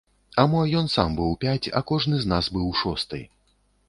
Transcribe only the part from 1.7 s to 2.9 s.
а кожны з нас быў